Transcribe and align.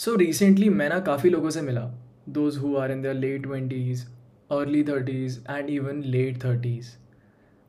सो 0.00 0.14
recently 0.16 0.68
मैं 0.68 0.88
ना 0.88 0.98
काफ़ी 1.00 1.30
लोगों 1.30 1.50
से 1.50 1.60
मिला। 1.62 1.80
Those 2.28 2.56
who 2.58 2.76
are 2.76 2.92
in 2.92 3.00
their 3.02 3.14
late 3.14 3.42
twenties 3.42 4.04
early 4.50 4.82
thirties 4.84 5.38
and 5.50 5.68
even 5.70 6.02
late 6.04 6.42
thirties 6.44 6.88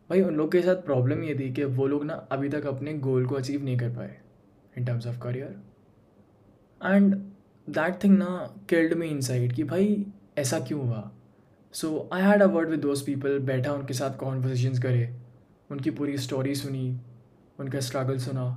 भाई, 0.09 0.21
उन 0.21 0.35
लोग 0.35 0.51
के 0.51 0.61
साथ 0.61 0.75
प्रॉब्लम 0.85 1.23
ये 1.23 1.35
थी 1.39 1.51
कि 1.53 1.63
वो 1.63 1.87
लोग 1.87 2.05
ना 2.05 2.13
अभी 2.31 2.49
तक 2.49 2.67
अपने 2.67 2.93
गोल 2.99 3.25
को 3.25 3.35
अचीव 3.35 3.63
नहीं 3.63 3.77
कर 3.77 3.89
पाए 3.89 4.15
in 4.77 4.85
terms 4.85 5.07
of 5.07 5.19
career 5.19 5.59
and 6.81 7.15
that 7.67 8.03
thing 8.03 8.17
ना 8.17 8.55
किल्ड 8.69 8.93
मी 8.93 9.07
इनसाइड 9.07 9.53
कि 9.53 9.63
भाई, 9.63 10.05
ऐसा 10.37 10.59
क्यों 10.59 10.87
हुआ? 10.87 11.11
So 11.73 12.09
I 12.13 12.21
had 12.21 12.41
a 12.41 12.47
word 12.47 12.69
with 12.69 12.79
those 12.79 13.01
people 13.05 13.39
बैठा 13.41 13.73
उनके 13.73 13.93
साथ 13.93 14.17
कॉन्वर्सेशंस 14.17 14.79
करे, 14.79 15.07
उनकी 15.69 15.91
पूरी 15.91 16.17
स्टोरी 16.19 16.55
सुनी, 16.55 16.99
उनका 17.59 17.79
स्ट्रगल 17.81 18.17
सुना। 18.19 18.49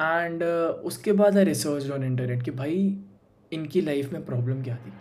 एंड 0.00 0.42
uh, 0.42 0.48
उसके 0.84 1.12
बाद 1.12 1.38
आई 1.38 1.44
रिसर्च 1.44 1.90
ऑन 1.90 2.04
इंटरनेट 2.04 2.42
कि 2.42 2.50
भाई 2.50 2.98
इनकी 3.52 3.80
लाइफ 3.80 4.12
में 4.12 4.24
प्रॉब्लम 4.26 4.62
क्या 4.62 4.76
थी? 4.76 4.92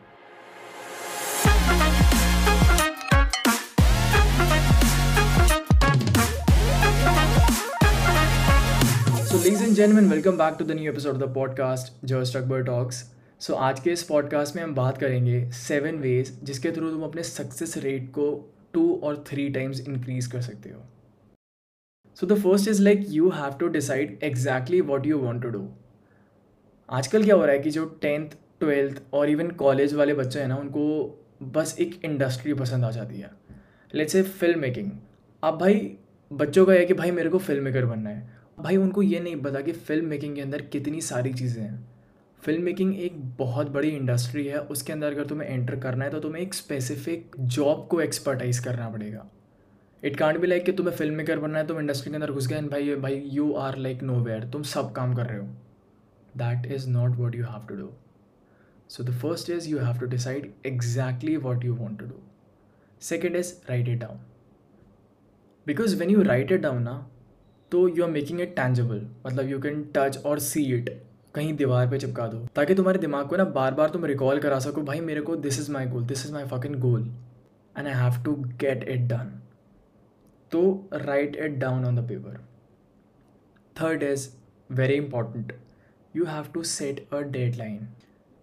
So 9.25 9.43
ladies 9.43 9.61
and 9.61 9.75
gentleman 9.75 10.09
welcome 10.09 10.31
back 10.31 10.55
to 10.59 10.65
the 10.65 10.71
new 10.71 10.91
episode 10.91 11.23
of 11.23 11.31
the 11.31 11.33
podcast 11.33 12.05
George 12.05 12.37
टकबर 12.37 12.63
talks 12.63 13.11
सो 13.39 13.53
आज 13.53 13.79
के 13.79 13.89
इस 13.89 14.03
पॉडकास्ट 14.03 14.55
में 14.55 14.63
हम 14.63 14.75
बात 14.75 14.97
करेंगे 14.97 15.51
सेवन 15.51 15.95
वेज 15.95 16.43
जिसके 16.43 16.71
थ्रू 16.71 16.91
तुम 16.91 17.03
अपने 17.03 17.23
सक्सेस 17.23 17.77
रेट 17.77 18.09
को 18.09 18.53
टू 18.73 19.01
और 19.03 19.23
थ्री 19.27 19.49
टाइम्स 19.49 19.79
इंक्रीज 19.79 20.27
कर 20.27 20.41
सकते 20.41 20.69
हो। 20.69 20.90
So 22.17 22.27
the 22.27 22.39
first 22.39 22.67
is 22.67 22.81
like 22.81 23.05
you 23.09 23.29
have 23.31 23.53
to 23.59 23.67
decide 23.69 24.19
exactly 24.23 24.81
what 24.83 25.05
you 25.05 25.17
want 25.19 25.41
to 25.43 25.49
do 25.49 25.67
आजकल 26.89 27.23
क्या 27.23 27.35
हो 27.35 27.45
रहा 27.45 27.55
है 27.55 27.59
कि 27.59 27.71
जो 27.71 27.85
टेंथ 28.01 28.29
ट्वेल्थ 28.59 29.01
और 29.13 29.29
इवन 29.29 29.49
कॉलेज 29.57 29.93
वाले 29.93 30.13
बच्चे 30.13 30.39
हैं 30.39 30.47
ना, 30.47 30.55
उनको 30.55 31.17
बस 31.43 31.75
एक 31.79 31.99
इंडस्ट्री 32.05 32.53
पसंद 32.53 32.85
आ 32.85 32.89
जाती 32.91 33.19
है। 33.19 33.31
लेट्स 33.91 34.13
से 34.13 34.21
फ़िल्म 34.23 34.59
मेकिंग 34.59 34.91
अब 35.43 35.57
भाई, 35.59 35.97
बच्चों 36.31 36.65
का 36.65 36.73
यह 36.73 36.85
कि 36.85 36.93
भाई 36.93 37.11
मेरे 37.11 37.29
को 37.29 37.37
फ़िल्म 37.39 37.63
मेकर 37.63 37.85
बनना 37.85 38.09
है। 38.09 38.29
भाई, 38.59 38.77
उनको 38.77 39.01
ये 39.01 39.19
नहीं 39.19 39.35
पता 39.41 39.61
कि 39.61 39.71
फ़िल्म 39.71 40.05
मेकिंग 40.05 40.35
के 40.35 40.41
अंदर 40.41 40.61
कितनी 40.67 41.01
सारी 41.01 41.33
चीज़ें 41.33 41.61
हैं। 41.63 41.87
फ़िल्म 42.41 42.63
मेकिंग 42.63 42.99
एक 42.99 43.19
बहुत 43.37 43.69
बड़ी 43.69 43.89
इंडस्ट्री 43.89 44.45
है, 44.47 44.59
उसके 44.59 44.93
अंदर 44.93 45.11
अगर 45.11 45.25
तुम्हें 45.25 45.49
एंटर 45.49 45.75
करना 45.79 46.05
है 46.05 46.11
तो 46.11 46.19
तुम्हें 46.19 46.41
एक 46.41 46.53
स्पेसिफिक 46.53 47.35
जॉब 47.39 47.87
को 47.91 48.01
एक्सपर्टाइज 48.01 48.59
करना 48.59 48.89
पड़ेगा। 48.89 49.27
इट 50.03 50.15
कांट 50.17 50.37
भी 50.37 50.47
लाइक 50.47 50.63
कि 50.65 50.71
तुम्हें 50.71 50.95
फ़िल्म 50.95 51.15
मेकर 51.15 51.39
बनना 51.39 51.59
है, 51.59 51.67
तुम 51.67 51.79
इंडस्ट्री 51.79 52.11
के 52.11 52.15
अंदर 52.15 52.31
घुस 52.31 52.47
गए 52.47 52.55
एंड 52.55 52.69
भाई 52.71 52.95
भाई 52.97 53.21
you 53.33 53.51
are 53.55 53.77
like 53.77 54.03
know 54.03 54.13
where 54.23 54.43
तुम 54.53 54.63
सब 54.65 54.91
काम 54.93 55.13
कर 55.15 55.25
रहे 55.25 55.39
हो। 55.39 55.45
That 56.37 56.65
is 56.73 56.89
not 56.89 57.15
what 57.17 57.35
you 57.35 57.43
have 57.45 57.65
to 57.69 57.75
do 57.75 57.89
so 58.89 59.03
the 59.03 59.11
first 59.21 59.49
is 59.49 59.69
you 59.69 59.79
have 59.79 59.99
to 59.99 60.05
decide 60.07 60.51
exactly 60.65 61.35
what 61.37 61.65
you 61.65 61.75
want 61.75 61.99
to 61.99 62.05
do 62.05 62.19
second 63.01 63.35
is 63.35 63.53
write 63.69 63.87
it 63.89 63.99
down 63.99 64.19
because 65.67 65.95
when 65.99 66.09
you 66.09 66.21
write 66.23 66.51
it 66.51 66.61
down 66.61 66.81
ना 66.83 66.97
तो 67.71 67.87
you 67.87 68.03
are 68.03 68.09
making 68.11 68.41
it 68.41 68.55
tangible 68.55 69.05
मतलब 69.25 69.49
you 69.49 69.59
can 69.61 69.83
touch 69.95 70.17
और 70.25 70.39
see 70.39 70.63
it 70.73 70.89
कहीं 71.35 71.53
दीवार 71.55 71.89
पे 71.89 71.97
चिपका 71.97 72.27
दो। 72.27 72.45
ताकि 72.55 72.75
तुम्हारे 72.75 72.99
दिमाग 72.99 73.27
को 73.27 73.35
ना 73.37 73.43
बार 73.51 73.73
बार 73.73 73.89
तुम 73.89 74.05
रिकॉल 74.05 74.39
करा 74.39 74.57
सको, 74.59 74.81
भाई, 74.81 74.99
मेरे 75.01 75.21
को 75.21 75.35
this 75.35 75.59
is 75.59 75.71
my 75.71 75.85
goal 75.85 76.03
this 76.05 76.25
is 76.25 76.33
my 76.33 76.45
fucking 76.47 76.75
goal 76.81 77.01
and 77.75 77.87
I 77.87 77.93
have 77.93 78.23
to 78.23 78.33
get 78.61 78.83
it 78.83 79.07
done 79.09 79.31
तो 80.51 80.89
write 80.93 81.35
it 81.35 81.57
down 81.59 81.85
on 81.85 81.95
the 81.95 82.07
paper 82.07 82.39
third 83.75 84.03
is 84.03 84.27
very 84.69 84.93
important 84.93 85.53
you 86.13 86.25
have 86.25 86.51
to 86.53 86.63
set 86.63 87.07
a 87.13 87.19
deadline 87.55 87.87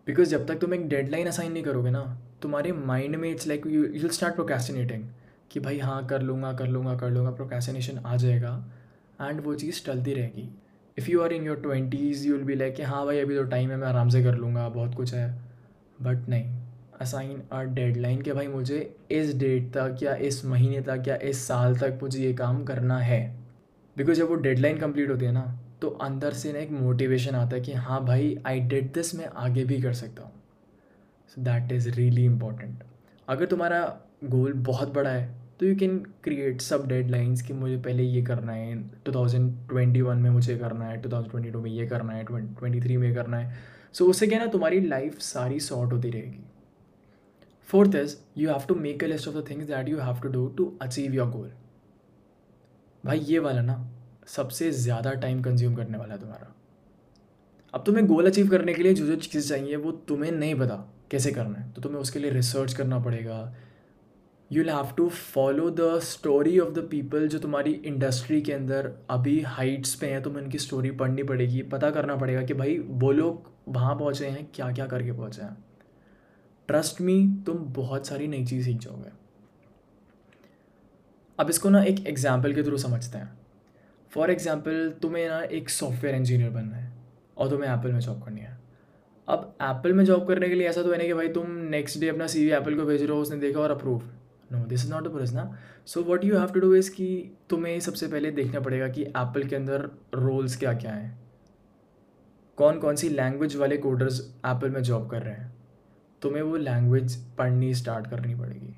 because 0.06 0.30
जब 0.30 0.46
तक 0.46 0.58
तुम 0.58 0.74
एक 0.74 0.88
dead 0.88 1.10
line 1.10 1.26
assign 1.26 1.52
नहीं 1.52 1.62
करोगे 1.62 1.90
ना, 1.90 2.02
तुम्हारे 2.42 2.72
mind 2.72 3.16
में 3.16 3.30
it's 3.30 3.46
like 3.46 3.66
you 3.66 3.84
you'll 3.84 4.08
start 4.10 4.34
procrastinating 4.34 5.04
कि 5.50 5.60
भाई 5.60 5.78
हाँ 5.78 6.06
कर 6.06 6.22
लूँगा 6.22 6.52
कर 6.52 6.66
लूँगा 6.68 6.94
कर 6.98 7.10
लूँगा 7.10 7.30
प्रोकेस्टिनेशन 7.30 7.98
आ 7.98 8.16
जाएगा 8.16 8.52
एंड 9.20 9.40
वो 9.40 9.54
चीज़ 9.54 9.84
टलती 9.86 10.14
रहेगी. 10.14 10.48
If 10.96 11.10
you 11.10 11.20
are 11.22 11.32
in 11.32 11.46
your 11.46 11.60
twenties 11.60 12.26
you 12.26 12.34
will 12.34 12.44
be 12.44 12.54
like 12.54 12.74
कि 12.76 12.82
हाँ 12.82 13.04
भाई 13.06 13.18
अभी 13.18 13.36
तो 13.36 13.42
टाइम 13.44 13.70
है, 13.70 13.76
मैं 13.76 13.86
आराम 13.88 14.08
से 14.08 14.22
कर 14.22 14.34
लूँगा, 14.34 14.68
बहुत 14.68 14.94
कुछ 14.94 15.14
है. 15.14 15.30
बट 16.02 16.28
नहीं. 16.28 16.44
असाइन 17.00 17.42
अ 17.52 17.62
डेडलाइन 17.64 18.20
कि 18.22 18.32
भाई 18.32 18.46
मुझे 18.46 18.78
इस 19.10 19.34
डेट 19.38 19.70
तक 19.76 20.02
या 20.02 20.14
इस 20.14 20.44
महीने 20.44 20.80
तक 20.80 21.04
या 21.08 21.16
इस 21.24 21.46
साल 21.48 21.76
तक 21.76 21.98
मुझे 22.02 22.20
ये 22.20 22.32
काम 22.34 22.64
करना 22.64 22.98
है। 22.98 23.20
बिकॉज़ 23.96 24.18
जब 24.18 24.28
वो 24.28 24.34
डेडलाइन 24.36 24.78
कंप्लीट 24.78 25.10
होती 25.10 25.24
है 25.24 25.32
ना 25.32 25.46
तो 25.82 25.88
अंदर 26.02 26.32
से 26.32 26.52
ना 26.52 26.58
एक 26.58 26.70
मोटिवेशन 26.72 27.34
आता 27.34 27.56
है 27.56 27.62
कि 27.62 27.72
हाँ 27.72 28.04
भाई 28.04 28.36
आई 28.46 28.60
डेड 28.60 28.92
दिस 28.92 29.14
मैं 29.14 29.26
आगे 29.36 29.64
भी 29.64 29.80
कर 29.82 29.92
सकता 29.94 30.22
हूँ। 30.22 30.32
So 31.28 31.42
that 31.42 31.72
is 31.72 31.88
really 31.90 32.24
important 32.24 32.82
अगर 33.28 33.46
तुम्हारा 33.46 33.80
गोल 34.24 34.52
बहुत 34.52 34.92
बड़ा 34.94 35.10
है 35.10 35.26
तो 35.60 35.66
you 35.66 35.76
can 35.76 35.98
create 36.24 36.60
sub 36.60 36.86
deadlines 36.88 37.42
कि 37.42 37.52
मुझे 37.52 37.76
पहले 37.76 38.02
ये 38.02 38.22
करना 38.22 38.52
है 38.52 38.76
2021 39.06 40.16
में 40.16 40.30
मुझे 40.30 40.56
करना 40.58 40.84
है 40.84 41.00
2022 41.02 41.54
में 41.54 41.70
ये 41.70 41.86
करना 41.86 42.12
है 42.12 42.24
2023 42.24 42.96
में 42.96 43.14
करना 43.14 43.36
है। 43.36 43.56
सो 43.92 44.04
so, 44.04 44.10
उससे 44.10 44.26
क्या 44.26 44.38
ना 44.38 44.46
तुम्हारी 44.46 44.80
लाइफ 44.80 45.18
सारी 45.20 45.60
सॉर्ट 45.60 45.92
होती 45.92 46.10
रहेगी। 46.10 46.44
Fourth 47.68 47.94
is 47.94 48.16
you 48.38 48.50
have 48.50 48.66
to 48.68 48.74
make 48.76 49.04
a 49.04 49.06
list 49.06 49.28
of 49.28 49.36
the 49.36 49.44
things 49.50 49.66
that 49.66 49.88
you 49.88 49.98
have 49.98 50.20
to 50.22 50.28
do 50.28 50.46
to 50.48 50.72
achieve 50.82 51.14
your 51.14 51.28
goal 51.30 51.50
भाई, 53.04 53.18
ये 53.18 53.38
वाला 53.38 53.62
ना 53.62 53.84
सबसे 54.26 54.70
ज़्यादा 54.72 55.12
टाइम 55.14 55.42
कंज्यूम 55.42 55.74
करने 55.74 55.98
वाला 55.98 56.14
है 56.14 56.20
तुम्हारा। 56.20 56.54
अब 57.74 57.82
तुम्हें 57.84 58.06
गोल 58.06 58.26
अचीव 58.26 58.48
करने 58.50 58.74
के 58.74 58.82
लिए 58.82 58.94
जो 58.94 59.06
जो 59.06 59.16
चीज़ 59.16 59.48
चाहिए, 59.48 59.76
वो 59.76 59.92
तुम्हें 60.08 60.30
नहीं 60.32 60.54
पता 60.54 60.74
कैसे 61.10 61.30
करना 61.32 61.58
है। 61.58 61.72
तो 61.72 61.82
तुम्हें 61.82 62.00
उसके 62.00 62.18
लिए 62.18 62.30
रिसर्च 62.30 62.74
करना 62.74 62.98
पड़ेगा। 62.98 63.38
You 64.50 64.62
will 64.62 64.70
have 64.70 64.92
to 64.96 65.08
follow 65.08 65.68
the 65.70 65.98
story 66.04 66.58
of 66.58 66.72
the 66.72 66.86
people 66.90 67.28
जो 67.28 67.38
तुम्हारी 67.38 67.72
इंडस्ट्री 67.86 68.40
के 68.42 68.52
अंदर 68.52 68.90
अभी 69.10 69.40
हाइट्स 69.42 69.94
पे 69.94 70.06
हैं, 70.06 70.22
तुम्हें 70.22 70.42
उनकी 70.42 70.58
स्टोरी 70.58 70.90
पढ़नी 70.92 71.22
पड़ेगी। 71.22 71.62
पता 71.68 71.90
करना 71.90 72.16
पड़ेगा 72.16 72.42
कि 72.42 72.54
भाई, 72.54 72.78
वो 72.78 73.12
लोग 73.12 73.50
वहाँ 73.68 73.94
पहुँचे 73.94 74.26
हैं 74.26 74.46
क्या 74.54 74.72
क्या 74.72 74.86
करके 74.86 75.12
पहुँचे 75.12 75.42
हैं। 75.42 75.56
ट्रस्ट 76.68 77.00
मी 77.00 77.16
तुम 77.46 77.56
बहुत 77.74 78.06
सारी 78.06 78.26
नई 78.28 78.44
चीज़ 78.46 78.64
सीख 78.64 78.78
जाओगे। 78.78 79.10
अब 81.38 81.50
इसको 81.50 81.70
ना 81.70 81.82
एक 81.84 82.06
एग्ज़ाम्पल 82.06 82.52
के 82.52 82.62
थ्रू 82.62 82.78
समझते 82.78 83.18
हैं। 83.18 83.36
फॉर 84.12 84.30
एग्ज़ाम्पल 84.30 84.90
तुम्हें 85.02 85.28
ना 85.28 85.40
एक 85.42 85.70
सॉफ्टवेयर 85.70 86.16
इंजीनियर 86.16 86.50
बनना 86.50 86.76
है 86.76 86.92
और 87.36 87.50
तुम्हें 87.50 87.70
एप्पल 87.70 87.92
में 87.92 88.00
जॉब 88.00 88.22
करनी 88.24 88.40
है। 88.40 88.56
अब 89.28 89.56
एप्पल 89.62 89.92
में 89.92 90.04
जॉब 90.04 90.26
करने 90.28 90.48
के 90.48 90.54
लिए 90.54 90.68
ऐसा 90.68 90.82
तो 90.82 90.92
है 90.92 90.98
ना 90.98 91.04
कि 91.04 91.14
भाई 91.14 91.28
तुम 91.30 91.50
नेक्स्ट 91.70 92.00
डे 92.00 92.08
अपना 92.08 92.26
सी 92.26 92.44
वी 92.44 92.50
एप्पल 92.52 92.76
को 92.76 92.84
भेज 92.84 93.02
रहे 93.02 93.10
हो, 93.10 93.20
उसने 93.22 93.36
देखा 93.38 93.60
और 93.60 93.70
approve 93.70 94.02
no 94.52 94.64
this 94.66 94.84
is 94.84 94.92
not 94.92 95.06
a 95.06 95.10
process 95.10 95.32
ना। 95.32 95.58
So 95.86 96.02
what 96.02 96.24
you 96.24 96.38
have 96.38 96.52
to 96.52 96.60
do 96.60 96.74
is 96.74 96.90
कि 96.90 97.30
तुम्हें 97.50 97.78
सबसे 97.80 98.08
पहले 98.08 98.30
देखना 98.32 98.60
पड़ेगा 98.60 98.88
कि 98.88 99.02
एप्पल 99.02 99.44
के 99.44 99.56
अंदर 99.56 99.90
रोल्स 100.16 100.56
क्या 100.56 100.72
क्या 100.74 100.92
हैं। 100.92 101.18
कौन 102.58 102.78
कौन 102.80 102.96
सी 102.96 103.08
लैंग्वेज 103.08 103.56
वाले 103.56 103.76
कोडर्स 103.78 104.20
एप्पल 104.46 104.70
में 104.70 104.82
जॉब 104.82 105.08
कर 105.10 105.22
रहे 105.22 105.34
हैं। 105.34 105.57
तुम्हें 106.22 106.42
वो 106.42 106.56
लैंग्वेज 106.56 107.16
पढ़नी 107.38 107.72
स्टार्ट 107.74 108.06
करनी 108.10 108.34
पड़ेगी। 108.34 108.74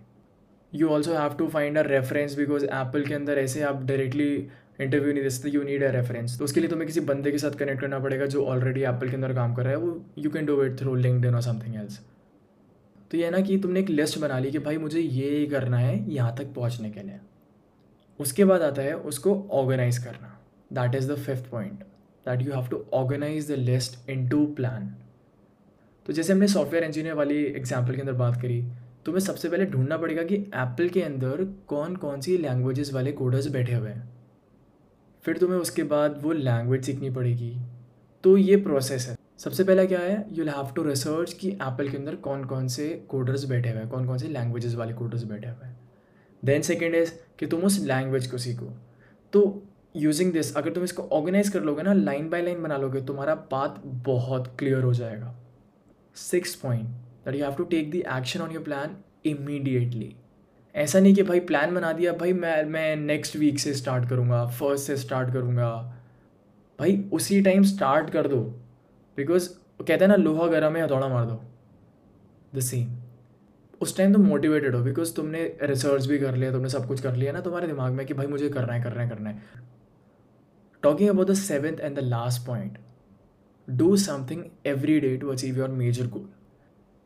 You 0.72 0.88
also 0.88 1.14
have 1.14 1.34
to 1.34 1.48
find 1.48 1.78
a 1.78 1.82
reference 1.82 2.36
because 2.36 2.64
Apple 2.64 3.04
के 3.04 3.14
अंदर 3.14 3.38
ऐसे 3.38 3.62
आप 3.62 3.84
डायरेक्टली 3.84 4.34
इंटरव्यू 4.80 5.12
नहीं 5.12 5.22
दे 5.22 5.30
सकते 5.30 5.50
यू 5.50 5.62
नीड 5.62 5.82
अ 5.84 5.90
रेफरेंस 5.92 6.38
तो 6.38 6.44
उसके 6.44 6.60
लिए 6.60 6.68
तुम्हें 6.70 6.86
किसी 6.86 7.00
बंदे 7.06 7.30
के 7.32 7.38
साथ 7.38 7.58
कनेक्ट 7.58 7.80
करना 7.80 7.98
पड़ेगा 7.98 8.26
जो 8.26 8.44
ऑलरेडी 8.46 8.82
एप्पल 8.82 9.08
के 9.08 9.14
अंदर 9.14 9.34
काम 9.34 9.54
कर 9.54 9.62
रहा 9.62 9.72
है, 9.72 9.78
वो 9.78 10.04
you 10.18 10.30
can 10.30 10.46
do 10.46 10.62
it 10.64 10.78
through 10.80 10.94
LinkedIn 10.96 11.34
और 11.34 11.40
समथिंग 11.42 11.74
एल्स 11.76 12.00
तो 13.10 13.16
ये 13.16 13.30
ना 13.30 13.40
कि 13.40 13.58
तुमने 13.58 13.80
एक 13.80 13.88
लिस्ट 13.88 14.18
बना 14.18 14.38
ली 14.38 14.50
कि 14.50 14.58
भाई 14.60 14.78
मुझे 14.78 15.00
ये 15.00 15.46
करना 15.46 15.78
है, 15.78 16.12
यहाँ 16.12 16.36
तक 16.36 16.52
पहुँचने 16.54 16.90
के 16.90 17.02
लिए। 17.02 17.18
उसके 18.20 18.44
बाद 18.44 18.62
आता 18.62 18.82
है 18.82 18.94
उसको 18.94 19.34
ऑर्गेनाइज 19.52 19.98
करना। 19.98 20.36
That 20.72 20.94
is 20.94 21.12
the 21.12 21.16
fifth 21.18 21.50
point 21.50 21.82
that 22.26 22.42
you 22.42 22.52
have 22.52 22.68
to 22.68 22.84
organize 22.94 23.50
the 23.52 23.56
list 23.58 24.10
into 24.28 24.44
plan 24.56 24.94
तो 26.10 26.14
जैसे 26.14 26.32
हमने 26.32 26.46
सॉफ्टवेयर 26.48 26.84
इंजीनियर 26.84 27.14
वाली 27.14 27.36
एग्ज़ाम्पल 27.46 27.94
के 27.94 28.00
अंदर 28.00 28.12
बात 28.12 28.40
करी 28.42 28.60
तो 28.62 29.02
तुम्हें 29.04 29.20
सबसे 29.20 29.48
पहले 29.48 29.64
ढूंढना 29.66 29.96
पड़ेगा 29.96 30.22
कि 30.22 30.34
एप्पल 30.34 30.88
के 30.88 31.02
अंदर 31.02 31.44
कौन 31.68 31.94
कौन 31.96 32.20
सी 32.20 32.36
लैंग्वेजेस 32.36 32.92
वाले 32.92 33.12
कोडर्स 33.12 33.46
बैठे 33.48 33.74
हुए 33.74 33.90
हैं। 33.90 34.08
फिर 35.24 35.38
तुम्हें 35.38 35.58
उसके 35.58 35.82
बाद 35.82 36.18
वो 36.22 36.32
लैंग्वेज 36.32 36.84
सीखनी 36.84 37.10
पड़ेगी। 37.10 37.52
तो 38.24 38.36
ये 38.36 38.56
प्रोसेस 38.56 39.06
है। 39.08 39.16
सबसे 39.38 39.64
पहला 39.64 39.84
क्या 39.84 39.98
है? 39.98 40.26
यू 40.32 40.44
हैव 40.46 40.72
टू 40.76 40.82
रिसर्च 40.82 41.32
कि 41.32 41.50
एप्पल 41.50 41.88
के 41.88 41.96
अंदर 41.96 42.16
कौन 42.18 42.44
कौन 42.44 42.66
से 42.68 42.88
कोडर्स 43.08 43.44
बैठे 43.44 43.70
हुए 43.70 43.78
हैं 43.78 43.88
कौन 43.88 44.06
कौन 44.06 44.18
से 44.18 44.28
लैंग्वेजेस 44.28 44.74
वाले 44.74 44.92
कोडर्स 44.92 45.24
बैठे 45.24 45.48
हुए 45.48 45.66
हैं। 45.66 45.78
देन 46.42 46.62
सेकेंड 46.62 46.94
इज़ 46.94 47.12
कि 47.38 47.46
तुम 47.46 47.60
उस 47.60 47.78
लैंग्वेज 47.82 48.26
को 48.26 48.38
सीखो। 48.38 48.72
तो 49.32 49.44
यूजिंग 49.96 50.32
दिस 50.32 50.54
अगर 50.56 50.72
तुम 50.72 50.84
इसको 50.84 51.02
ऑर्गेनाइज 51.12 51.48
कर 51.48 51.62
लोगे 51.62 51.82
ना 51.82 51.92
लाइन 51.92 52.28
बाय 52.30 52.42
लाइन 52.42 52.62
बना 52.62 52.76
लोगे, 52.76 53.00
तुम्हारा 53.02 53.34
पाथ 53.34 53.80
बहुत 54.04 54.54
क्लियर 54.58 54.82
हो 54.82 54.92
जाएगा। 54.94 55.34
Six 56.16 56.54
point 56.54 56.86
that 57.24 57.34
you 57.34 57.44
have 57.44 57.54
to 57.54 57.64
take 57.66 57.90
the 57.90 58.02
action 58.16 58.40
on 58.40 58.52
your 58.52 58.62
plan 58.64 58.96
immediately 59.26 60.14
ऐसा 60.74 61.00
नहीं 61.00 61.14
कि 61.14 61.22
भाई 61.22 61.40
प्लान 61.42 61.74
बना 61.74 61.92
दिया, 61.92 62.12
भाई 62.12 62.32
मैं 62.32 62.64
मैं 62.64 62.96
नेक्स्ट 62.96 63.36
वीक 63.36 63.58
से 63.58 63.74
स्टार्ट 63.74 64.08
करूँगा 64.08 64.44
फ़र्स्ट 64.48 64.86
से 64.86 64.96
स्टार्ट 64.96 65.32
करूँगा। 65.32 65.70
भाई 66.78 66.96
उसी 67.12 67.40
टाइम 67.42 67.62
स्टार्ट 67.64 68.10
कर 68.10 68.28
दो 68.28 68.40
बिकॉज़ 69.18 69.48
कहते 69.80 70.04
हैं 70.04 70.08
ना, 70.08 70.16
लोहा 70.16 70.46
गर्म 70.48 70.76
है, 70.76 70.82
हथौड़ा 70.84 71.08
मार 71.08 71.24
दो। 71.26 71.40
द 72.54 72.60
सेम 72.60 72.96
उस 73.80 73.96
टाइम 73.96 74.12
तुम 74.12 74.26
मोटिवेटेड 74.26 74.74
हो 74.74 74.82
बिकॉज़ 74.82 75.14
तुमने 75.14 75.42
रिसर्च 75.62 76.06
भी 76.06 76.18
कर 76.18 76.34
लिया, 76.34 76.52
तुमने 76.52 76.68
सब 76.68 76.86
कुछ 76.86 77.00
कर 77.00 77.16
लिया 77.16 77.32
ना, 77.32 77.40
तुम्हारे 77.40 77.66
दिमाग 77.66 77.92
में 77.92 78.04
कि 78.06 78.14
भाई 78.14 78.26
मुझे 78.26 78.48
करना 78.48 78.72
है 78.72 78.82
करना 78.82 79.02
है 79.02 79.08
करना 79.08 79.30
है। 79.30 79.42
Talking 80.82 81.10
about 81.10 81.30
the 81.30 81.34
seventh 81.36 81.80
and 81.80 81.96
the 81.96 82.00
last 82.00 82.46
point 82.46 82.78
do 83.68 83.96
something 83.96 84.44
every 84.66 85.00
day 85.00 85.16
to 85.16 85.28
achieve 85.28 85.58
your 85.58 85.68
major 85.68 86.06
goal 86.06 86.28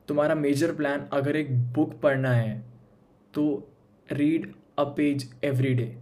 तुम्हारा 0.08 0.34
मेजर 0.34 0.74
प्लान 0.74 1.08
अगर 1.12 1.36
एक 1.36 1.72
बुक 1.72 2.00
पढ़ना 2.00 2.30
है 2.30 2.64
तो 3.34 3.72
read 4.12 4.52
a 4.78 4.84
page 4.84 5.30
every 5.44 5.74
day 5.74 5.96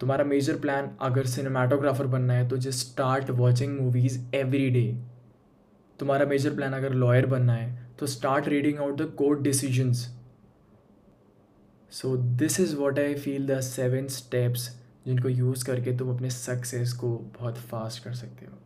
तुम्हारा 0.00 0.24
मेजर 0.24 0.58
प्लान 0.58 0.90
अगर 1.00 1.26
सिनेमाटोग्राफर 1.26 2.06
बनना 2.06 2.34
है 2.34 2.48
तो 2.48 2.56
just 2.56 2.86
start 2.88 3.30
watching 3.30 3.78
movies 3.80 4.18
every 4.34 4.70
day 4.70 4.86
तुम्हारा 5.98 6.26
मेजर 6.26 6.54
प्लान 6.54 6.72
अगर 6.72 6.94
लॉयर 6.94 7.26
बनना 7.26 7.52
है 7.52 7.88
तो 8.00 8.06
start 8.06 8.48
reading 8.48 8.78
out 8.78 9.00
the 9.00 9.10
court 9.18 9.40
decisions 9.40 10.06
so 11.92 12.16
this 12.16 12.60
is 12.60 12.76
what 12.76 12.98
I 12.98 13.14
feel 13.14 13.46
the 13.46 13.60
seven 13.60 14.06
steps 14.08 14.68
जिनको 15.06 15.28
यूज़ 15.28 15.64
करके 15.64 15.96
तुम 15.96 16.14
अपने 16.14 16.30
सक्सेस 16.30 16.92
को 16.92 17.16
बहुत 17.40 17.58
फास्ट 17.58 18.04
कर 18.04 18.14
सकते 18.14 18.46
हो। 18.46 18.58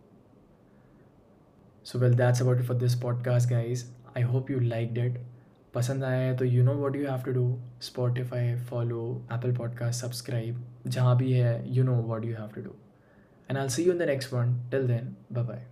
So 1.89 1.99
well 1.99 2.15
that's 2.15 2.43
about 2.43 2.61
for 2.63 2.77
this 2.77 2.95
podcast 3.01 3.49
guys 3.51 3.85
I 4.17 4.23
hope 4.23 4.51
you 4.51 4.59
like 4.61 4.93
that 4.95 5.19
पसंद 5.75 6.05
आया 6.05 6.19
है 6.21 6.37
तो 6.37 6.45
you 6.45 6.65
know 6.65 6.75
what 6.75 6.97
you 6.97 7.07
have 7.09 7.23
to 7.25 7.33
do 7.33 7.47
Spotify 7.83 8.55
follow 8.71 9.01
Apple 9.33 9.55
podcast 9.57 10.05
subscribe 10.05 10.63
जहाँ 10.87 11.17
भी 11.17 11.33
है 11.33 11.55
you 11.77 11.85
know 11.85 11.95
what 12.03 12.25
you 12.25 12.35
have 12.35 12.51
to 12.55 12.63
do 12.63 12.77
and 13.49 13.59
I 13.59 13.69
see 13.69 13.85
you 13.85 13.93
in 13.93 13.99
the 13.99 14.09
next 14.09 14.33
one 14.35 14.55
till 14.71 14.87
then 14.89 15.15
bye 15.33 15.45
bye 15.45 15.67